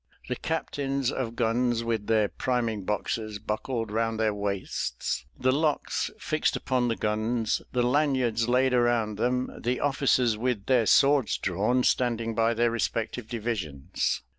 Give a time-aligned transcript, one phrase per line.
[0.29, 6.55] The captains of guns, with their priming boxes buckled round their waists; the locks fixed
[6.55, 12.33] upon the guns; the lanyards laid around them; the officers, with their swords drawn, standing
[12.33, 14.23] by their respective divisions.